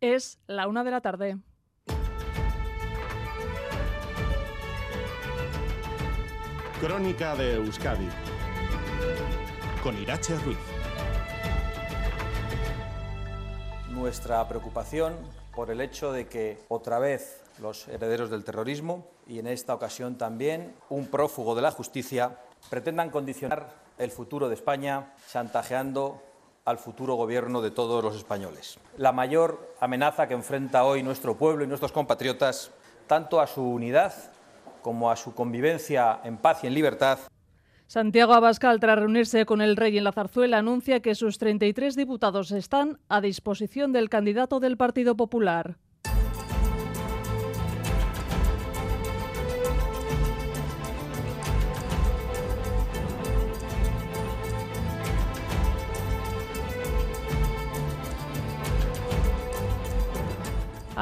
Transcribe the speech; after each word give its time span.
Es 0.00 0.38
la 0.46 0.66
una 0.66 0.82
de 0.82 0.90
la 0.90 1.02
tarde. 1.02 1.36
Crónica 6.80 7.36
de 7.36 7.56
Euskadi 7.56 8.08
con 9.82 10.00
Irache 10.00 10.34
Ruiz. 10.38 10.56
Nuestra 13.90 14.48
preocupación 14.48 15.14
por 15.54 15.70
el 15.70 15.82
hecho 15.82 16.12
de 16.12 16.26
que 16.26 16.58
otra 16.68 16.98
vez 16.98 17.42
los 17.60 17.86
herederos 17.88 18.30
del 18.30 18.42
terrorismo 18.42 19.06
y 19.26 19.38
en 19.38 19.46
esta 19.48 19.74
ocasión 19.74 20.16
también 20.16 20.74
un 20.88 21.08
prófugo 21.08 21.54
de 21.54 21.60
la 21.60 21.72
justicia 21.72 22.38
pretendan 22.70 23.10
condicionar 23.10 23.68
el 23.98 24.10
futuro 24.10 24.48
de 24.48 24.54
España 24.54 25.12
chantajeando 25.30 26.22
al 26.70 26.78
futuro 26.78 27.14
gobierno 27.14 27.60
de 27.60 27.70
todos 27.70 28.02
los 28.02 28.16
españoles. 28.16 28.78
La 28.96 29.12
mayor 29.12 29.74
amenaza 29.80 30.26
que 30.26 30.34
enfrenta 30.34 30.84
hoy 30.84 31.02
nuestro 31.02 31.36
pueblo 31.36 31.64
y 31.64 31.66
nuestros 31.66 31.92
compatriotas, 31.92 32.70
tanto 33.06 33.40
a 33.40 33.46
su 33.46 33.62
unidad 33.62 34.14
como 34.82 35.10
a 35.10 35.16
su 35.16 35.34
convivencia 35.34 36.20
en 36.24 36.38
paz 36.38 36.64
y 36.64 36.68
en 36.68 36.74
libertad. 36.74 37.18
Santiago 37.86 38.34
Abascal, 38.34 38.78
tras 38.78 38.98
reunirse 38.98 39.44
con 39.46 39.60
el 39.60 39.76
rey 39.76 39.98
en 39.98 40.04
la 40.04 40.12
zarzuela, 40.12 40.58
anuncia 40.58 41.00
que 41.00 41.16
sus 41.16 41.38
33 41.38 41.96
diputados 41.96 42.52
están 42.52 43.00
a 43.08 43.20
disposición 43.20 43.92
del 43.92 44.08
candidato 44.08 44.60
del 44.60 44.76
Partido 44.76 45.16
Popular. 45.16 45.76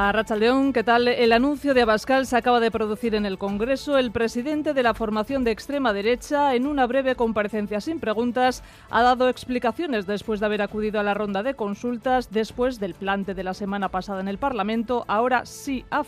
A 0.01 0.13
Rachaldeón, 0.13 0.73
¿qué 0.73 0.85
tal? 0.85 1.09
El 1.09 1.33
anuncio 1.33 1.75
de 1.75 1.83
Abascal 1.83 2.25
se 2.25 2.37
acaba 2.37 2.61
de 2.61 2.71
producir 2.71 3.17
en 3.17 3.27
el 3.27 3.37
Congreso. 3.37 3.99
El 3.99 4.13
presidente 4.13 4.73
de 4.73 4.85
la 4.85 4.95
formación 4.95 5.43
de 5.43 5.51
extrema 5.51 5.93
derecha, 5.93 6.55
en 6.55 6.69
una 6.69 6.87
breve 6.87 7.17
comparecencia 7.17 7.81
sin 7.81 7.99
preguntas, 7.99 8.63
ha 8.91 9.03
dado 9.03 9.29
explicaciones 9.29 10.07
después 10.07 10.39
de 10.39 10.47
haber 10.47 10.63
acudido 10.63 11.01
a 11.01 11.03
la 11.03 11.15
ronda 11.15 11.43
de 11.43 11.55
consultas, 11.55 12.31
después 12.31 12.79
del 12.79 12.95
plante 12.95 13.35
de 13.35 13.43
la 13.43 13.55
semana 13.55 13.89
pasada 13.89 14.21
en 14.21 14.29
el 14.29 14.39
Parlamento. 14.39 15.05
Ahora 15.09 15.45
sí 15.45 15.85
a 15.91 16.05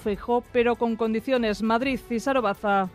pero 0.52 0.76
con 0.76 0.94
condiciones. 0.94 1.60
Madrid, 1.60 1.98
Cisaro 1.98 2.42
Baza. 2.42 2.90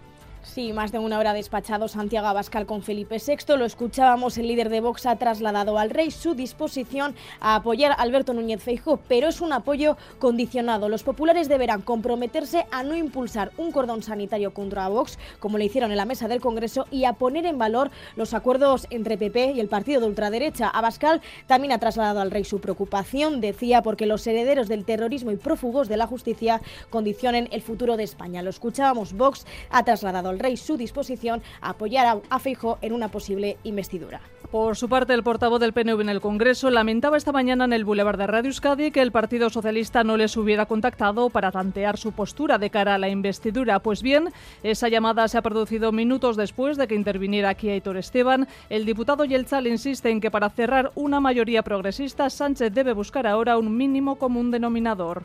Sí, 0.46 0.72
más 0.74 0.92
de 0.92 1.00
una 1.00 1.18
hora 1.18 1.34
despachado 1.34 1.88
Santiago 1.88 2.28
Abascal 2.28 2.66
con 2.66 2.84
Felipe 2.84 3.18
VI. 3.18 3.58
Lo 3.58 3.66
escuchábamos, 3.66 4.38
el 4.38 4.48
líder 4.48 4.70
de 4.70 4.80
Vox 4.80 5.06
ha 5.06 5.16
trasladado 5.18 5.78
al 5.80 5.90
rey 5.90 6.12
su 6.12 6.36
disposición 6.36 7.16
a 7.42 7.56
apoyar 7.56 7.92
a 7.92 7.96
Alberto 7.96 8.34
Núñez 8.34 8.62
Feijóo, 8.64 9.00
pero 9.10 9.28
es 9.28 9.42
un 9.42 9.52
apoyo 9.52 9.98
condicionado. 10.20 10.88
Los 10.88 11.04
populares 11.04 11.50
deberán 11.50 11.82
comprometerse 11.82 12.68
a 12.72 12.84
no 12.84 12.96
impulsar 12.96 13.52
un 13.58 13.72
cordón 13.72 14.04
sanitario 14.04 14.54
contra 14.54 14.88
Vox, 14.88 15.18
como 15.40 15.58
le 15.58 15.66
hicieron 15.66 15.92
en 15.92 15.98
la 15.98 16.06
mesa 16.06 16.28
del 16.28 16.42
Congreso, 16.42 16.86
y 16.92 17.06
a 17.06 17.14
poner 17.14 17.46
en 17.48 17.58
valor 17.58 17.90
los 18.16 18.34
acuerdos 18.34 18.88
entre 18.92 19.18
PP 19.18 19.54
y 19.54 19.60
el 19.60 19.68
partido 19.68 20.00
de 20.00 20.08
ultraderecha. 20.08 20.70
Abascal 20.70 21.22
también 21.48 21.74
ha 21.74 21.80
trasladado 21.80 22.22
al 22.22 22.32
rey 22.32 22.46
su 22.46 22.62
preocupación, 22.62 23.42
decía, 23.42 23.82
porque 23.82 24.06
los 24.06 24.26
herederos 24.28 24.68
del 24.68 24.86
terrorismo 24.86 25.32
y 25.32 25.38
prófugos 25.38 25.90
de 25.90 25.98
la 25.98 26.08
justicia 26.08 26.62
condicionen 26.92 27.50
el 27.52 27.64
futuro 27.64 27.98
de 27.98 28.04
España. 28.04 28.44
Lo 28.44 28.52
escuchábamos, 28.52 29.14
Vox 29.14 29.46
ha 29.70 29.84
trasladado 29.84 30.35
Rey 30.40 30.58
su 30.58 30.78
disposición 30.78 31.42
a 31.62 31.72
apoyar 31.72 32.06
a, 32.06 32.22
a 32.30 32.42
en 32.82 32.94
una 32.94 33.10
posible 33.10 33.58
investidura. 33.64 34.22
Por 34.52 34.76
su 34.78 34.88
parte, 34.88 35.14
el 35.14 35.24
portavoz 35.24 35.60
del 35.60 35.74
PNV 35.74 36.02
en 36.02 36.10
el 36.10 36.22
Congreso 36.22 36.70
lamentaba 36.70 37.18
esta 37.18 37.32
mañana 37.32 37.66
en 37.66 37.74
el 37.74 37.84
Boulevard 37.84 38.18
de 38.18 38.28
Radio 38.28 38.50
Euskadi 38.50 38.92
que 38.92 39.02
el 39.02 39.12
Partido 39.12 39.50
Socialista 39.50 40.04
no 40.04 40.16
les 40.16 40.38
hubiera 40.38 40.66
contactado 40.66 41.30
para 41.30 41.52
tantear 41.52 41.98
su 41.98 42.14
postura 42.14 42.58
de 42.58 42.70
cara 42.70 42.96
a 42.96 42.98
la 42.98 43.10
investidura. 43.10 43.80
Pues 43.80 44.02
bien, 44.02 44.30
esa 44.64 44.88
llamada 44.88 45.28
se 45.28 45.38
ha 45.38 45.42
producido 45.42 45.92
minutos 45.92 46.38
después 46.38 46.78
de 46.78 46.88
que 46.88 46.96
interviniera 46.96 47.50
aquí 47.50 47.70
Aitor 47.70 47.98
Esteban. 47.98 48.48
El 48.70 48.86
diputado 48.86 49.26
Yelzal 49.26 49.68
insiste 49.68 50.10
en 50.10 50.22
que 50.22 50.32
para 50.32 50.50
cerrar 50.50 50.92
una 50.96 51.20
mayoría 51.20 51.64
progresista, 51.64 52.30
Sánchez 52.30 52.74
debe 52.74 52.94
buscar 52.94 53.28
ahora 53.28 53.58
un 53.58 53.76
mínimo 53.76 54.16
común 54.16 54.52
denominador 54.52 55.24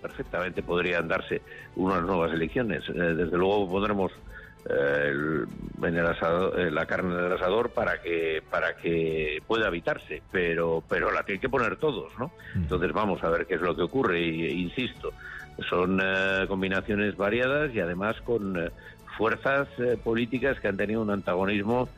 perfectamente 0.00 0.62
podrían 0.62 1.08
darse 1.08 1.40
unas 1.76 2.02
nuevas 2.02 2.30
elecciones. 2.30 2.84
Eh, 2.90 2.92
desde 2.92 3.38
luego 3.38 3.66
pondremos 3.66 4.12
eh, 4.68 5.12
en 5.82 5.96
el 5.96 6.06
eh, 6.06 6.70
la 6.70 6.86
carne 6.86 7.14
del 7.14 7.32
asador 7.32 7.70
para 7.70 8.00
que 8.00 8.42
para 8.50 8.76
que 8.76 9.42
pueda 9.46 9.68
evitarse, 9.68 10.22
pero 10.30 10.82
pero 10.88 11.10
la 11.10 11.22
tienen 11.22 11.40
que 11.40 11.48
poner 11.48 11.76
todos, 11.76 12.12
¿no? 12.18 12.32
Mm. 12.54 12.62
Entonces 12.62 12.92
vamos 12.92 13.22
a 13.22 13.30
ver 13.30 13.46
qué 13.46 13.54
es 13.54 13.60
lo 13.60 13.76
que 13.76 13.82
ocurre 13.82 14.20
y 14.20 14.62
insisto, 14.62 15.12
son 15.68 16.00
combinaciones 16.48 17.16
variadas 17.16 17.74
y 17.74 17.80
además 17.80 18.20
con 18.22 18.70
fuerzas 19.16 19.68
políticas 20.02 20.58
que 20.58 20.66
han 20.66 20.76
tenido 20.76 21.02
un 21.02 21.10
antagonismo 21.10 21.88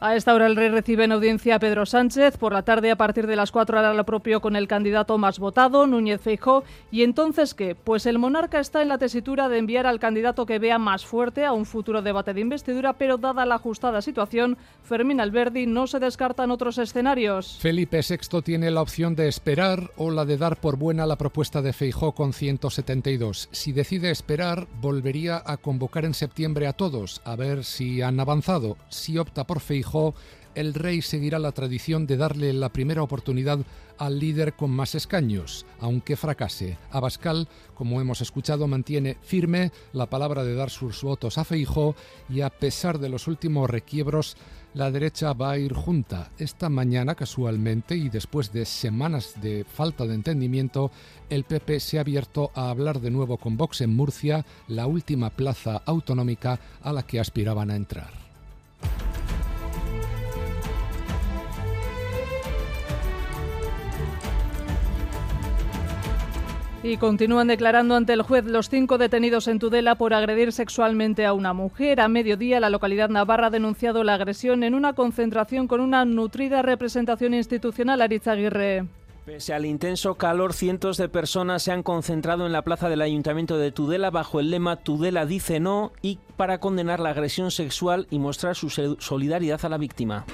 a 0.00 0.14
esta 0.14 0.32
hora 0.32 0.46
el 0.46 0.54
rey 0.54 0.68
recibe 0.68 1.04
en 1.04 1.12
audiencia 1.12 1.56
a 1.56 1.58
Pedro 1.58 1.84
Sánchez. 1.84 2.36
Por 2.36 2.52
la 2.52 2.62
tarde, 2.62 2.92
a 2.92 2.96
partir 2.96 3.26
de 3.26 3.34
las 3.34 3.50
4 3.50 3.78
hará 3.78 3.94
lo 3.94 4.04
propio 4.04 4.40
con 4.40 4.54
el 4.54 4.68
candidato 4.68 5.18
más 5.18 5.40
votado, 5.40 5.88
Núñez 5.88 6.20
Feijó. 6.20 6.62
¿Y 6.92 7.02
entonces 7.02 7.52
qué? 7.54 7.74
Pues 7.74 8.06
el 8.06 8.20
monarca 8.20 8.60
está 8.60 8.80
en 8.80 8.88
la 8.88 8.98
tesitura 8.98 9.48
de 9.48 9.58
enviar 9.58 9.86
al 9.86 9.98
candidato 9.98 10.46
que 10.46 10.60
vea 10.60 10.78
más 10.78 11.04
fuerte 11.04 11.44
a 11.44 11.52
un 11.52 11.66
futuro 11.66 12.00
debate 12.00 12.32
de 12.32 12.40
investidura, 12.40 12.92
pero 12.92 13.16
dada 13.16 13.44
la 13.44 13.56
ajustada 13.56 14.00
situación, 14.00 14.56
Fermín 14.84 15.20
Alberdi 15.20 15.66
no 15.66 15.88
se 15.88 15.98
descartan 15.98 16.52
otros 16.52 16.78
escenarios. 16.78 17.58
Felipe 17.58 18.00
VI 18.08 18.42
tiene 18.42 18.70
la 18.70 18.82
opción 18.82 19.16
de 19.16 19.26
esperar 19.26 19.90
o 19.96 20.12
la 20.12 20.24
de 20.24 20.36
dar 20.36 20.60
por 20.60 20.76
buena 20.76 21.06
la 21.06 21.16
propuesta 21.16 21.60
de 21.60 21.72
Feijó 21.72 22.12
con 22.12 22.32
172. 22.32 23.48
Si 23.50 23.72
decide 23.72 24.10
esperar, 24.10 24.68
volvería 24.80 25.42
a 25.44 25.56
convocar 25.56 26.04
en 26.04 26.14
septiembre 26.14 26.68
a 26.68 26.72
todos, 26.72 27.20
a 27.24 27.34
ver 27.34 27.64
si 27.64 28.00
han 28.00 28.20
avanzado. 28.20 28.76
Si 28.90 29.18
opta 29.18 29.44
por 29.44 29.58
Feijó, 29.58 29.87
el 30.54 30.74
rey 30.74 31.02
seguirá 31.02 31.38
la 31.38 31.52
tradición 31.52 32.06
de 32.06 32.16
darle 32.16 32.52
la 32.52 32.72
primera 32.72 33.02
oportunidad 33.02 33.60
al 33.96 34.18
líder 34.18 34.54
con 34.54 34.70
más 34.70 34.96
escaños, 34.96 35.66
aunque 35.78 36.16
fracase. 36.16 36.78
Abascal, 36.90 37.48
como 37.74 38.00
hemos 38.00 38.20
escuchado, 38.20 38.66
mantiene 38.66 39.16
firme 39.22 39.70
la 39.92 40.06
palabra 40.06 40.42
de 40.42 40.54
dar 40.54 40.70
sus 40.70 41.02
votos 41.02 41.38
a 41.38 41.44
Feijó 41.44 41.94
y 42.28 42.40
a 42.40 42.50
pesar 42.50 42.98
de 42.98 43.08
los 43.08 43.28
últimos 43.28 43.70
requiebros, 43.70 44.36
la 44.74 44.90
derecha 44.90 45.32
va 45.32 45.52
a 45.52 45.58
ir 45.58 45.74
junta. 45.74 46.32
Esta 46.38 46.68
mañana, 46.68 47.14
casualmente, 47.14 47.96
y 47.96 48.08
después 48.08 48.52
de 48.52 48.64
semanas 48.64 49.40
de 49.40 49.64
falta 49.64 50.06
de 50.06 50.14
entendimiento, 50.14 50.90
el 51.30 51.44
PP 51.44 51.80
se 51.80 51.98
ha 51.98 52.00
abierto 52.00 52.50
a 52.54 52.70
hablar 52.70 53.00
de 53.00 53.10
nuevo 53.10 53.38
con 53.38 53.56
Vox 53.56 53.80
en 53.80 53.94
Murcia, 53.94 54.44
la 54.66 54.86
última 54.86 55.30
plaza 55.30 55.82
autonómica 55.86 56.58
a 56.82 56.92
la 56.92 57.04
que 57.04 57.20
aspiraban 57.20 57.70
a 57.70 57.76
entrar. 57.76 58.27
Y 66.82 66.96
continúan 66.96 67.48
declarando 67.48 67.96
ante 67.96 68.12
el 68.12 68.22
juez 68.22 68.44
los 68.44 68.68
cinco 68.68 68.98
detenidos 68.98 69.48
en 69.48 69.58
Tudela 69.58 69.96
por 69.96 70.14
agredir 70.14 70.52
sexualmente 70.52 71.26
a 71.26 71.32
una 71.32 71.52
mujer. 71.52 72.00
A 72.00 72.06
mediodía, 72.06 72.60
la 72.60 72.70
localidad 72.70 73.08
navarra 73.08 73.48
ha 73.48 73.50
denunciado 73.50 74.04
la 74.04 74.14
agresión 74.14 74.62
en 74.62 74.74
una 74.74 74.92
concentración 74.92 75.66
con 75.66 75.80
una 75.80 76.04
nutrida 76.04 76.62
representación 76.62 77.34
institucional. 77.34 78.00
Aguirre. 78.00 78.86
Pese 79.24 79.52
al 79.52 79.66
intenso 79.66 80.14
calor, 80.14 80.54
cientos 80.54 80.96
de 80.96 81.08
personas 81.08 81.62
se 81.62 81.72
han 81.72 81.82
concentrado 81.82 82.46
en 82.46 82.52
la 82.52 82.62
plaza 82.62 82.88
del 82.88 83.02
Ayuntamiento 83.02 83.58
de 83.58 83.72
Tudela 83.72 84.10
bajo 84.10 84.40
el 84.40 84.50
lema 84.50 84.76
Tudela 84.76 85.26
dice 85.26 85.60
no 85.60 85.92
y 86.00 86.18
para 86.36 86.60
condenar 86.60 87.00
la 87.00 87.10
agresión 87.10 87.50
sexual 87.50 88.06
y 88.10 88.20
mostrar 88.20 88.56
su 88.56 88.70
solidaridad 88.70 89.62
a 89.64 89.68
la 89.68 89.78
víctima. 89.78 90.24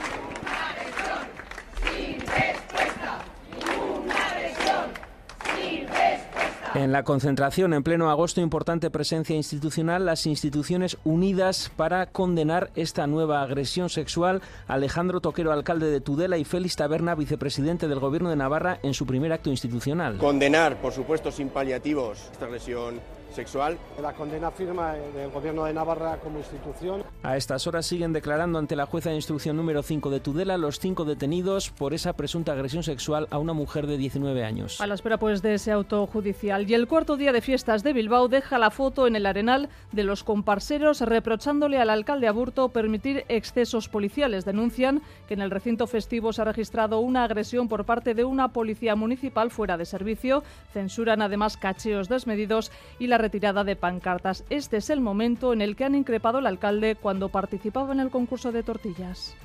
En 6.85 6.93
la 6.93 7.03
concentración 7.03 7.73
en 7.73 7.83
pleno 7.83 8.11
agosto, 8.11 8.43
importante 8.43 8.91
presencia 8.91 9.35
institucional, 9.35 10.05
las 10.05 10.27
instituciones 10.27 10.99
unidas 11.03 11.73
para 11.79 12.05
condenar 12.05 12.69
esta 12.75 13.07
nueva 13.07 13.41
agresión 13.41 13.89
sexual. 13.89 14.43
Alejandro 14.69 15.23
Toquero, 15.23 15.51
alcalde 15.51 15.91
de 15.91 16.03
Tudela, 16.03 16.37
y 16.37 16.45
Félix 16.45 16.77
Taberna, 16.77 17.15
vicepresidente 17.15 17.89
del 17.89 18.01
Gobierno 18.01 18.29
de 18.29 18.37
Navarra, 18.37 18.81
en 18.83 18.93
su 18.93 19.07
primer 19.07 19.33
acto 19.33 19.49
institucional. 19.49 20.19
Condenar, 20.19 20.79
por 20.83 20.93
supuesto, 20.93 21.33
sin 21.33 21.49
paliativos, 21.49 22.29
esta 22.33 22.45
agresión 22.45 23.01
sexual. 23.35 23.79
La 24.03 24.13
condena 24.13 24.51
firma 24.51 24.93
del 24.93 25.31
Gobierno 25.31 25.65
de 25.65 25.73
Navarra 25.73 26.19
como 26.19 26.39
institución. 26.39 27.03
A 27.25 27.38
estas 27.38 27.67
horas 27.67 27.87
siguen 27.87 28.12
declarando 28.12 28.59
ante 28.59 28.76
la 28.76 28.85
jueza 28.85 29.09
de 29.09 29.17
instrucción 29.17 29.56
número 29.56 29.82
5 29.82 30.11
de 30.11 30.21
Tudela 30.21 30.59
los 30.59 30.79
cinco 30.79 31.06
detenidos 31.06 31.71
por 31.71 31.94
esa 31.94 32.12
presunta 32.12 32.53
agresión 32.53 32.82
sexual 32.82 33.29
a 33.31 33.38
una 33.38 33.55
mujer 33.55 33.87
de 33.87 33.97
19 33.97 34.44
años. 34.44 34.79
A 34.79 34.87
la 34.87 34.93
espera 34.93 35.17
pues 35.17 35.41
de 35.41 35.55
ese 35.55 35.73
auto 35.73 36.06
judicial. 36.06 36.71
Y 36.71 36.75
el 36.75 36.87
cuarto 36.87 37.17
día 37.17 37.32
de 37.32 37.41
fiestas 37.41 37.82
de 37.82 37.94
Bilbao 37.94 38.29
deja 38.29 38.59
la 38.59 38.71
foto 38.71 39.06
en 39.06 39.17
el 39.17 39.25
arenal 39.25 39.71
de 39.93 40.05
los 40.05 40.23
comparseros 40.23 41.00
reprochándole 41.00 41.79
al 41.79 41.88
alcalde 41.88 42.29
Aburto 42.29 42.69
permitir 42.69 43.25
excesos 43.29 43.88
policiales. 43.88 44.44
Denuncian 44.44 45.00
que 45.26 45.32
en 45.32 45.41
el 45.41 45.50
recinto 45.50 45.87
festivo 45.87 46.35
se 46.35 46.43
ha 46.43 46.44
registrado 46.44 46.99
una 46.99 47.25
agresión 47.25 47.69
por 47.69 47.87
parte 47.87 48.12
de 48.12 48.25
una 48.25 48.49
policía 48.49 48.97
municipal 48.97 49.50
fuera 49.50 49.79
de 49.79 49.87
servicio. 49.87 50.44
Censuran 50.75 51.23
además 51.23 51.56
cacheos 51.56 52.11
desmedidos 52.11 52.71
y 52.99 53.06
la 53.06 53.17
retirada 53.17 53.65
de 53.65 53.76
pancartas. 53.76 54.44
Este 54.50 54.76
es 54.76 54.91
el 54.91 55.00
momento 55.00 55.55
en 55.55 55.62
el 55.62 55.75
que 55.75 55.85
han 55.85 55.94
increpado 55.94 56.37
al 56.37 56.47
alcalde 56.47 56.97
cuando 56.97 57.13
cuando 57.14 57.28
participaba 57.28 57.93
en 57.93 58.00
el 58.00 58.11
concurso 58.11 58.50
de 58.50 58.64
tortillas. 58.64 59.37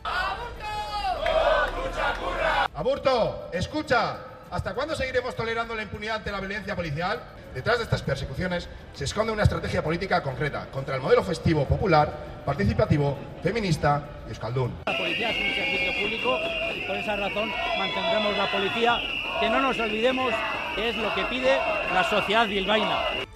¡Aburto! 2.73 3.47
¡Escucha! 3.53 4.17
¿Hasta 4.49 4.73
cuándo 4.73 4.95
seguiremos 4.95 5.35
tolerando 5.35 5.75
la 5.75 5.83
impunidad 5.83 6.15
ante 6.15 6.31
la 6.31 6.39
violencia 6.39 6.75
policial? 6.75 7.21
Detrás 7.53 7.77
de 7.77 7.83
estas 7.83 8.01
persecuciones 8.01 8.67
se 8.93 9.03
esconde 9.03 9.31
una 9.31 9.43
estrategia 9.43 9.83
política 9.83 10.23
concreta 10.23 10.65
contra 10.71 10.95
el 10.95 11.01
modelo 11.01 11.23
festivo 11.23 11.67
popular, 11.67 12.41
participativo, 12.43 13.15
feminista 13.43 14.01
y 14.27 14.31
escaldún. 14.31 14.73
La 14.87 14.97
policía 14.97 15.29
es 15.29 15.37
un 15.37 15.53
servicio 15.53 16.01
público 16.01 16.37
y 16.75 16.87
por 16.87 16.95
esa 16.95 17.17
razón 17.17 17.51
mantendremos 17.77 18.35
la 18.35 18.51
policía. 18.51 18.97
Que 19.39 19.49
no 19.51 19.61
nos 19.61 19.77
olvidemos 19.79 20.33
que 20.73 20.89
es 20.89 20.95
lo 20.97 21.13
que 21.13 21.23
pide 21.25 21.55
la 21.93 22.03
sociedad 22.09 22.47
bilbaína. 22.47 23.28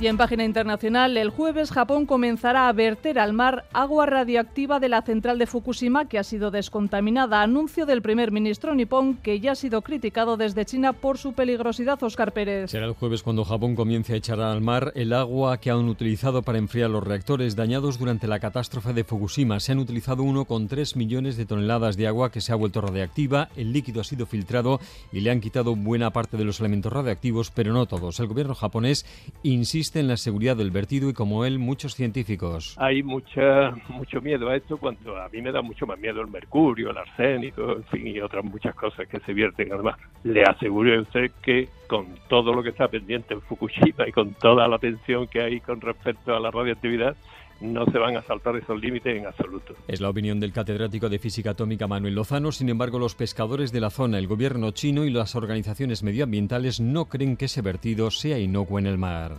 Y 0.00 0.06
en 0.06 0.16
página 0.16 0.44
internacional, 0.44 1.16
el 1.16 1.30
jueves 1.30 1.72
Japón 1.72 2.06
comenzará 2.06 2.68
a 2.68 2.72
verter 2.72 3.18
al 3.18 3.32
mar 3.32 3.64
agua 3.72 4.06
radioactiva 4.06 4.78
de 4.78 4.88
la 4.88 5.02
central 5.02 5.40
de 5.40 5.46
Fukushima 5.48 6.06
que 6.06 6.20
ha 6.20 6.22
sido 6.22 6.52
descontaminada. 6.52 7.42
Anuncio 7.42 7.84
del 7.84 8.00
primer 8.00 8.30
ministro 8.30 8.76
nipón 8.76 9.16
que 9.16 9.40
ya 9.40 9.52
ha 9.52 9.54
sido 9.56 9.82
criticado 9.82 10.36
desde 10.36 10.64
China 10.64 10.92
por 10.92 11.18
su 11.18 11.32
peligrosidad, 11.32 12.00
Oscar 12.00 12.32
Pérez. 12.32 12.70
Será 12.70 12.86
el 12.86 12.92
jueves 12.92 13.24
cuando 13.24 13.44
Japón 13.44 13.74
comience 13.74 14.12
a 14.12 14.16
echar 14.16 14.40
al 14.40 14.60
mar 14.60 14.92
el 14.94 15.12
agua 15.12 15.58
que 15.58 15.72
han 15.72 15.88
utilizado 15.88 16.42
para 16.42 16.58
enfriar 16.58 16.90
los 16.90 17.02
reactores 17.02 17.56
dañados 17.56 17.98
durante 17.98 18.28
la 18.28 18.38
catástrofe 18.38 18.92
de 18.92 19.02
Fukushima. 19.02 19.58
Se 19.58 19.72
han 19.72 19.80
utilizado 19.80 20.22
1,3 20.22 20.94
millones 20.94 21.36
de 21.36 21.44
toneladas 21.44 21.96
de 21.96 22.06
agua 22.06 22.30
que 22.30 22.40
se 22.40 22.52
ha 22.52 22.56
vuelto 22.56 22.80
radiactiva. 22.80 23.48
El 23.56 23.72
líquido 23.72 24.02
ha 24.02 24.04
sido 24.04 24.26
filtrado 24.26 24.78
y 25.10 25.22
le 25.22 25.32
han 25.32 25.40
quitado 25.40 25.74
buena 25.74 26.12
parte 26.12 26.36
de 26.36 26.44
los 26.44 26.60
elementos 26.60 26.92
radiactivos, 26.92 27.50
pero 27.50 27.72
no 27.72 27.86
todos. 27.86 28.20
El 28.20 28.28
gobierno 28.28 28.54
japonés 28.54 29.04
insiste 29.42 29.87
en 29.96 30.08
la 30.08 30.16
seguridad 30.16 30.56
del 30.56 30.70
vertido 30.70 31.08
y 31.08 31.12
como 31.12 31.44
él 31.44 31.58
muchos 31.58 31.94
científicos. 31.94 32.76
Hay 32.78 33.02
mucha, 33.02 33.72
mucho 33.88 34.20
miedo 34.20 34.48
a 34.48 34.56
esto 34.56 34.76
cuando 34.76 35.16
a 35.16 35.28
mí 35.28 35.40
me 35.40 35.52
da 35.52 35.62
mucho 35.62 35.86
más 35.86 35.98
miedo 35.98 36.20
el 36.20 36.28
mercurio, 36.28 36.90
el 36.90 36.98
arsénico, 36.98 37.72
en 37.72 37.84
fin, 37.84 38.06
y 38.06 38.20
otras 38.20 38.44
muchas 38.44 38.74
cosas 38.74 39.08
que 39.08 39.20
se 39.20 39.32
vierten 39.32 39.68
mar. 39.82 39.96
Le 40.24 40.42
aseguro 40.42 40.98
a 40.98 41.02
usted 41.02 41.30
que 41.42 41.68
con 41.86 42.06
todo 42.28 42.52
lo 42.52 42.62
que 42.62 42.70
está 42.70 42.88
pendiente 42.88 43.34
en 43.34 43.40
Fukushima 43.42 44.06
y 44.06 44.12
con 44.12 44.34
toda 44.34 44.68
la 44.68 44.76
atención 44.76 45.26
que 45.26 45.42
hay 45.42 45.60
con 45.60 45.80
respecto 45.80 46.34
a 46.34 46.40
la 46.40 46.50
radioactividad, 46.50 47.16
no 47.60 47.84
se 47.86 47.98
van 47.98 48.16
a 48.16 48.22
saltar 48.22 48.56
esos 48.56 48.80
límites 48.80 49.16
en 49.16 49.26
absoluto. 49.26 49.74
Es 49.88 50.00
la 50.00 50.10
opinión 50.10 50.38
del 50.38 50.52
catedrático 50.52 51.08
de 51.08 51.18
física 51.18 51.50
atómica 51.50 51.86
Manuel 51.86 52.14
Lozano. 52.14 52.52
Sin 52.52 52.68
embargo, 52.68 52.98
los 52.98 53.14
pescadores 53.14 53.72
de 53.72 53.80
la 53.80 53.90
zona, 53.90 54.18
el 54.18 54.28
gobierno 54.28 54.70
chino 54.70 55.04
y 55.04 55.10
las 55.10 55.34
organizaciones 55.34 56.02
medioambientales 56.02 56.80
no 56.80 57.06
creen 57.06 57.36
que 57.36 57.46
ese 57.46 57.62
vertido 57.62 58.10
sea 58.10 58.38
inocuo 58.38 58.78
en 58.78 58.86
el 58.86 58.98
mar. 58.98 59.38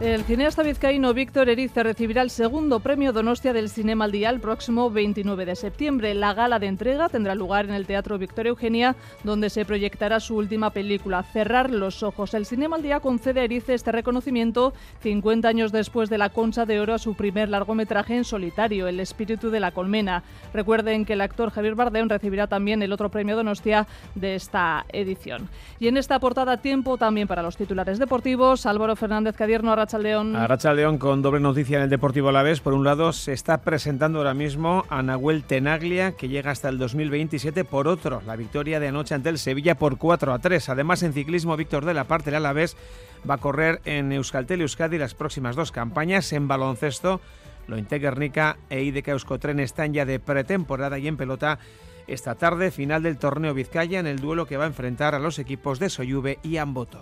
El 0.00 0.24
cineasta 0.24 0.62
vizcaíno 0.62 1.12
Víctor 1.12 1.50
Erice 1.50 1.82
recibirá 1.82 2.22
el 2.22 2.30
segundo 2.30 2.80
premio 2.80 3.12
Donostia 3.12 3.52
del 3.52 3.68
Cinema 3.68 4.06
al 4.06 4.12
Día 4.12 4.30
el 4.30 4.40
próximo 4.40 4.90
29 4.90 5.44
de 5.44 5.54
septiembre. 5.54 6.14
La 6.14 6.32
gala 6.32 6.58
de 6.58 6.68
entrega 6.68 7.10
tendrá 7.10 7.34
lugar 7.34 7.66
en 7.66 7.74
el 7.74 7.84
Teatro 7.84 8.16
Victoria 8.16 8.48
Eugenia, 8.48 8.96
donde 9.24 9.50
se 9.50 9.66
proyectará 9.66 10.18
su 10.18 10.36
última 10.36 10.70
película, 10.70 11.22
Cerrar 11.22 11.68
los 11.68 12.02
Ojos. 12.02 12.32
El 12.32 12.46
Cinema 12.46 12.76
al 12.76 12.82
Día 12.82 13.00
concede 13.00 13.40
a 13.40 13.44
Erice 13.44 13.74
este 13.74 13.92
reconocimiento 13.92 14.72
50 15.02 15.46
años 15.46 15.70
después 15.70 16.08
de 16.08 16.16
la 16.16 16.30
Concha 16.30 16.64
de 16.64 16.80
Oro 16.80 16.94
a 16.94 16.98
su 16.98 17.12
primer 17.12 17.50
largometraje 17.50 18.16
en 18.16 18.24
solitario, 18.24 18.88
El 18.88 19.00
Espíritu 19.00 19.50
de 19.50 19.60
la 19.60 19.72
Colmena. 19.72 20.22
Recuerden 20.54 21.04
que 21.04 21.12
el 21.12 21.20
actor 21.20 21.50
Javier 21.50 21.74
Bardem 21.74 22.08
recibirá 22.08 22.46
también 22.46 22.80
el 22.80 22.94
otro 22.94 23.10
premio 23.10 23.36
Donostia 23.36 23.86
de 24.14 24.34
esta 24.34 24.86
edición. 24.94 25.50
Y 25.78 25.88
en 25.88 25.98
esta 25.98 26.18
portada, 26.18 26.56
tiempo 26.56 26.96
también 26.96 27.28
para 27.28 27.42
los 27.42 27.58
titulares 27.58 27.98
deportivos. 27.98 28.64
Álvaro 28.64 28.96
Fernández 28.96 29.36
Cadierno, 29.36 29.76
Arracha 30.36 30.72
León 30.72 30.98
con 30.98 31.20
doble 31.20 31.40
noticia 31.40 31.78
en 31.78 31.84
el 31.84 31.90
Deportivo 31.90 32.28
Alavés. 32.28 32.60
Por 32.60 32.74
un 32.74 32.84
lado, 32.84 33.12
se 33.12 33.32
está 33.32 33.62
presentando 33.62 34.18
ahora 34.18 34.34
mismo 34.34 34.84
a 34.88 35.02
Nahuel 35.02 35.42
Tenaglia, 35.42 36.12
que 36.12 36.28
llega 36.28 36.52
hasta 36.52 36.68
el 36.68 36.78
2027. 36.78 37.64
Por 37.64 37.88
otro, 37.88 38.22
la 38.26 38.36
victoria 38.36 38.78
de 38.78 38.88
anoche 38.88 39.14
ante 39.14 39.28
el 39.30 39.38
Sevilla 39.38 39.74
por 39.74 39.98
4 39.98 40.32
a 40.32 40.38
3. 40.38 40.68
Además, 40.68 41.02
en 41.02 41.12
ciclismo, 41.12 41.56
Víctor 41.56 41.84
de 41.84 41.94
la 41.94 42.04
Parte, 42.04 42.30
el 42.30 42.36
Alavés, 42.36 42.76
va 43.28 43.34
a 43.34 43.38
correr 43.38 43.80
en 43.84 44.12
Euskaltel 44.12 44.60
Euskadi 44.60 44.96
las 44.96 45.14
próximas 45.14 45.56
dos 45.56 45.72
campañas. 45.72 46.32
En 46.32 46.46
baloncesto, 46.46 47.20
Lointe 47.66 47.98
Guernica 47.98 48.58
e 48.68 48.82
IDK 48.82 49.08
Euskotren 49.08 49.60
están 49.60 49.92
ya 49.92 50.04
de 50.04 50.20
pretemporada 50.20 50.98
y 50.98 51.08
en 51.08 51.16
pelota 51.16 51.58
esta 52.06 52.34
tarde, 52.34 52.70
final 52.70 53.02
del 53.02 53.18
torneo 53.18 53.54
Vizcaya, 53.54 54.00
en 54.00 54.06
el 54.06 54.20
duelo 54.20 54.46
que 54.46 54.56
va 54.56 54.64
a 54.64 54.68
enfrentar 54.68 55.14
a 55.14 55.18
los 55.18 55.38
equipos 55.38 55.78
de 55.78 55.90
Soyuve 55.90 56.38
y 56.42 56.56
Amboto. 56.56 57.00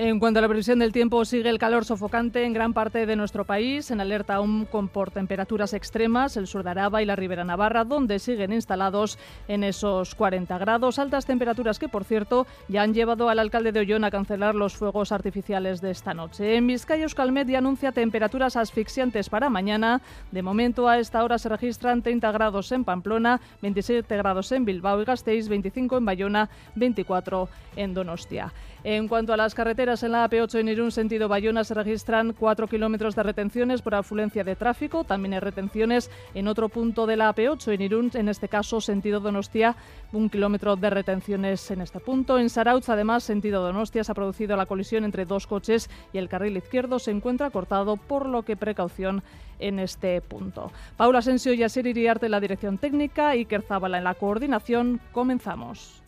En 0.00 0.20
cuanto 0.20 0.38
a 0.38 0.42
la 0.42 0.48
previsión 0.48 0.78
del 0.78 0.92
tiempo, 0.92 1.24
sigue 1.24 1.50
el 1.50 1.58
calor 1.58 1.84
sofocante 1.84 2.44
en 2.44 2.52
gran 2.52 2.72
parte 2.72 3.04
de 3.04 3.16
nuestro 3.16 3.44
país, 3.44 3.90
en 3.90 4.00
alerta 4.00 4.36
aún 4.36 4.64
con 4.64 4.86
por 4.86 5.10
temperaturas 5.10 5.74
extremas, 5.74 6.36
el 6.36 6.46
sur 6.46 6.62
de 6.62 6.70
Araba 6.70 7.02
y 7.02 7.04
la 7.04 7.16
Ribera 7.16 7.42
Navarra, 7.42 7.82
donde 7.82 8.20
siguen 8.20 8.52
instalados 8.52 9.18
en 9.48 9.64
esos 9.64 10.14
40 10.14 10.56
grados, 10.58 11.00
altas 11.00 11.26
temperaturas 11.26 11.80
que, 11.80 11.88
por 11.88 12.04
cierto, 12.04 12.46
ya 12.68 12.82
han 12.82 12.94
llevado 12.94 13.28
al 13.28 13.40
alcalde 13.40 13.72
de 13.72 13.80
Ollón 13.80 14.04
a 14.04 14.12
cancelar 14.12 14.54
los 14.54 14.76
fuegos 14.76 15.10
artificiales 15.10 15.80
de 15.80 15.90
esta 15.90 16.14
noche. 16.14 16.54
En 16.54 16.68
Vizcaya, 16.68 17.02
Euskalmet 17.02 17.48
ya 17.48 17.58
anuncia 17.58 17.90
temperaturas 17.90 18.54
asfixiantes 18.54 19.28
para 19.28 19.50
mañana. 19.50 20.00
De 20.30 20.42
momento, 20.42 20.88
a 20.88 21.00
esta 21.00 21.24
hora 21.24 21.38
se 21.38 21.48
registran 21.48 22.02
30 22.02 22.30
grados 22.30 22.70
en 22.70 22.84
Pamplona, 22.84 23.40
27 23.62 24.16
grados 24.16 24.52
en 24.52 24.64
Bilbao 24.64 25.02
y 25.02 25.04
Gasteiz, 25.04 25.48
25 25.48 25.96
en 25.96 26.04
Bayona, 26.04 26.50
24 26.76 27.48
en 27.74 27.94
Donostia. 27.94 28.52
En 28.84 29.08
cuanto 29.08 29.32
a 29.32 29.36
las 29.36 29.54
carreteras 29.54 30.04
en 30.04 30.12
la 30.12 30.28
AP8 30.28 30.60
en 30.60 30.68
Irún, 30.68 30.92
sentido 30.92 31.28
Bayona, 31.28 31.64
se 31.64 31.74
registran 31.74 32.32
4 32.32 32.68
kilómetros 32.68 33.16
de 33.16 33.24
retenciones 33.24 33.82
por 33.82 33.96
afluencia 33.96 34.44
de 34.44 34.54
tráfico. 34.54 35.02
También 35.02 35.34
hay 35.34 35.40
retenciones 35.40 36.10
en 36.34 36.46
otro 36.46 36.68
punto 36.68 37.06
de 37.06 37.16
la 37.16 37.34
AP8 37.34 37.72
en 37.72 37.82
Irún, 37.82 38.10
en 38.14 38.28
este 38.28 38.48
caso 38.48 38.80
sentido 38.80 39.18
Donostia, 39.18 39.74
un 40.12 40.30
kilómetro 40.30 40.76
de 40.76 40.90
retenciones 40.90 41.70
en 41.72 41.80
este 41.80 41.98
punto. 41.98 42.38
En 42.38 42.50
Sarautz, 42.50 42.88
además, 42.88 43.24
sentido 43.24 43.62
Donostia, 43.62 44.04
se 44.04 44.12
ha 44.12 44.14
producido 44.14 44.56
la 44.56 44.66
colisión 44.66 45.04
entre 45.04 45.24
dos 45.24 45.48
coches 45.48 45.90
y 46.12 46.18
el 46.18 46.28
carril 46.28 46.56
izquierdo 46.56 47.00
se 47.00 47.10
encuentra 47.10 47.50
cortado, 47.50 47.96
por 47.96 48.26
lo 48.26 48.42
que 48.44 48.56
precaución 48.56 49.24
en 49.58 49.80
este 49.80 50.20
punto. 50.20 50.70
Paula 50.96 51.18
Asensio 51.18 51.52
y 51.52 51.64
Asier 51.64 51.88
Iriarte 51.88 52.26
en 52.26 52.32
la 52.32 52.40
dirección 52.40 52.78
técnica, 52.78 53.30
Iker 53.30 53.62
Zabala 53.62 53.98
en 53.98 54.04
la 54.04 54.14
coordinación. 54.14 55.00
Comenzamos. 55.10 56.02